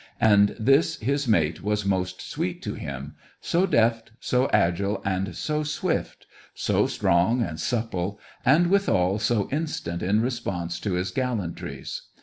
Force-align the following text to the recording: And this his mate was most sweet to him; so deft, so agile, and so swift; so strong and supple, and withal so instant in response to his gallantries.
And 0.19 0.55
this 0.59 0.95
his 0.97 1.27
mate 1.27 1.61
was 1.61 1.85
most 1.85 2.21
sweet 2.23 2.63
to 2.63 2.73
him; 2.73 3.13
so 3.39 3.67
deft, 3.67 4.09
so 4.19 4.49
agile, 4.51 4.99
and 5.05 5.35
so 5.35 5.61
swift; 5.61 6.25
so 6.55 6.87
strong 6.87 7.43
and 7.43 7.59
supple, 7.59 8.19
and 8.43 8.65
withal 8.71 9.19
so 9.19 9.47
instant 9.51 10.01
in 10.01 10.19
response 10.19 10.79
to 10.79 10.93
his 10.93 11.11
gallantries. 11.11 12.01